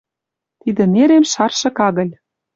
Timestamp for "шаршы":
1.31-1.69